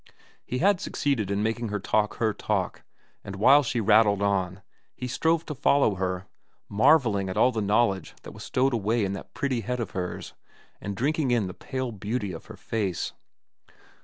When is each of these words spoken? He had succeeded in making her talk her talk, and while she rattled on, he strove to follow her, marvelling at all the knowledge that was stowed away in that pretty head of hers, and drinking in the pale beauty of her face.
He 0.43 0.57
had 0.57 0.81
succeeded 0.81 1.29
in 1.29 1.43
making 1.43 1.67
her 1.67 1.79
talk 1.79 2.15
her 2.15 2.33
talk, 2.33 2.81
and 3.23 3.35
while 3.35 3.61
she 3.61 3.79
rattled 3.79 4.23
on, 4.23 4.63
he 4.95 5.07
strove 5.07 5.45
to 5.45 5.53
follow 5.53 5.93
her, 5.93 6.25
marvelling 6.67 7.29
at 7.29 7.37
all 7.37 7.51
the 7.51 7.61
knowledge 7.61 8.15
that 8.23 8.31
was 8.31 8.43
stowed 8.43 8.73
away 8.73 9.05
in 9.05 9.13
that 9.13 9.35
pretty 9.35 9.61
head 9.61 9.79
of 9.79 9.91
hers, 9.91 10.33
and 10.81 10.97
drinking 10.97 11.29
in 11.29 11.45
the 11.45 11.53
pale 11.53 11.91
beauty 11.91 12.31
of 12.31 12.47
her 12.47 12.57
face. 12.57 13.13